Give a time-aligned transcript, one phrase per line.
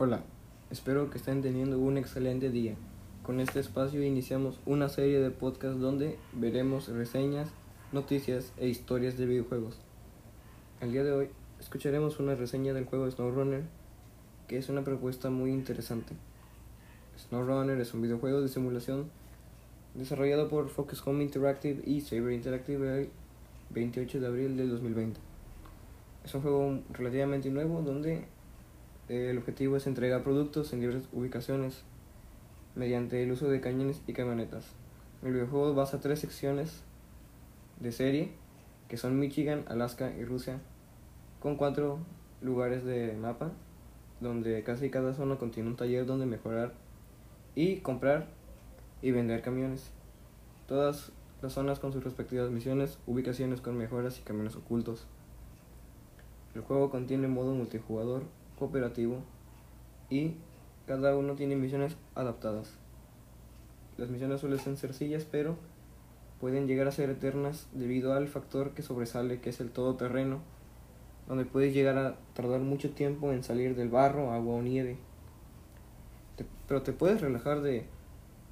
[0.00, 0.20] Hola,
[0.70, 2.76] espero que estén teniendo un excelente día.
[3.24, 7.48] Con este espacio iniciamos una serie de podcasts donde veremos reseñas,
[7.90, 9.76] noticias e historias de videojuegos.
[10.80, 13.64] El día de hoy escucharemos una reseña del juego SnowRunner,
[14.46, 16.14] que es una propuesta muy interesante.
[17.18, 19.10] SnowRunner es un videojuego de simulación
[19.94, 23.10] desarrollado por Focus Home Interactive y Saber Interactive el
[23.70, 25.18] 28 de abril del 2020.
[26.24, 28.28] Es un juego relativamente nuevo donde
[29.08, 31.82] el objetivo es entregar productos en diversas ubicaciones
[32.74, 34.66] mediante el uso de cañones y camionetas.
[35.22, 36.82] El videojuego basa tres secciones
[37.80, 38.32] de serie
[38.88, 40.60] que son Michigan, Alaska y Rusia,
[41.40, 41.98] con cuatro
[42.40, 43.52] lugares de mapa
[44.20, 46.72] donde casi cada zona contiene un taller donde mejorar
[47.54, 48.26] y comprar
[49.02, 49.90] y vender camiones.
[50.66, 55.06] Todas las zonas con sus respectivas misiones, ubicaciones con mejoras y camiones ocultos.
[56.54, 58.24] El juego contiene modo multijugador,
[58.58, 59.22] cooperativo
[60.10, 60.34] y
[60.86, 62.74] cada uno tiene misiones adaptadas.
[63.96, 65.56] Las misiones suelen ser sencillas, pero
[66.40, 70.38] pueden llegar a ser eternas debido al factor que sobresale, que es el todoterreno,
[71.26, 74.96] donde puedes llegar a tardar mucho tiempo en salir del barro, agua o nieve.
[76.66, 77.86] pero te puedes relajar de,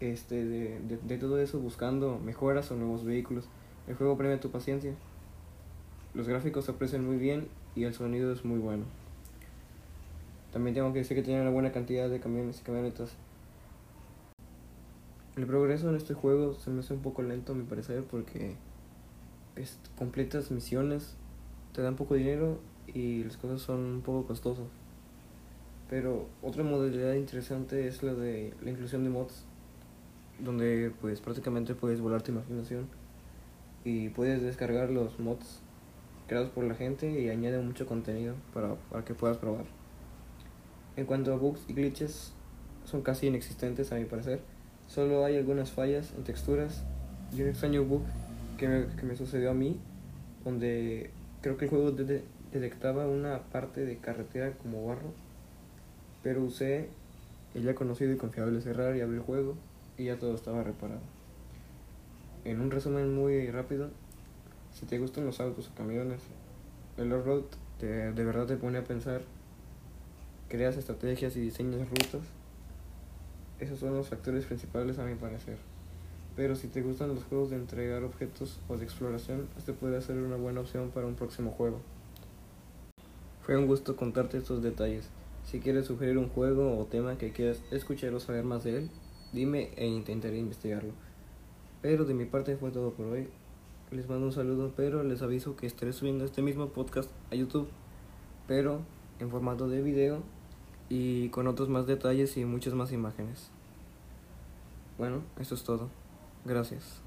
[0.00, 3.48] este, de, de todo eso buscando mejoras o nuevos vehículos.
[3.86, 4.94] El juego premia tu paciencia.
[6.14, 8.84] Los gráficos se aprecian muy bien y el sonido es muy bueno.
[10.54, 13.16] También tengo que decir que tiene una buena cantidad de camiones y camionetas.
[15.36, 18.54] El progreso en este juego se me hace un poco lento a mi parecer porque
[19.56, 21.16] es, completas misiones,
[21.72, 24.68] te dan poco dinero y las cosas son un poco costosas.
[25.90, 29.44] Pero otra modalidad interesante es la de la inclusión de mods,
[30.38, 32.86] donde pues prácticamente puedes volar tu imaginación
[33.84, 35.62] y puedes descargar los mods
[36.28, 39.64] creados por la gente y añade mucho contenido para, para que puedas probar.
[40.96, 42.32] En cuanto a bugs y glitches,
[42.84, 44.40] son casi inexistentes a mi parecer.
[44.86, 46.84] Solo hay algunas fallas en texturas
[47.32, 48.02] y un extraño bug
[48.58, 49.78] que me, que me sucedió a mí,
[50.44, 51.10] donde
[51.40, 55.12] creo que el juego detectaba una parte de carretera como barro,
[56.22, 56.88] pero usé
[57.54, 59.56] el ya conocido y confiable cerrar y abrir el juego
[59.98, 61.00] y ya todo estaba reparado.
[62.44, 63.90] En un resumen muy rápido,
[64.72, 66.20] si te gustan los autos o camiones,
[66.98, 67.44] el off-road
[67.80, 69.22] de verdad te pone a pensar
[70.48, 72.22] creas estrategias y diseñas rutas.
[73.60, 75.58] Esos son los factores principales a mi parecer.
[76.36, 80.16] Pero si te gustan los juegos de entregar objetos o de exploración, este puede ser
[80.16, 81.80] una buena opción para un próximo juego.
[83.42, 85.08] Fue un gusto contarte estos detalles.
[85.44, 88.90] Si quieres sugerir un juego o tema que quieras escuchar o saber más de él,
[89.32, 90.92] dime e intentaré investigarlo.
[91.82, 93.28] Pero de mi parte fue todo por hoy.
[93.90, 97.68] Les mando un saludo, pero les aviso que estaré subiendo este mismo podcast a YouTube,
[98.48, 98.80] pero
[99.20, 100.22] en formato de video
[100.88, 103.50] y con otros más detalles y muchas más imágenes.
[104.98, 105.88] Bueno, eso es todo.
[106.44, 107.03] Gracias.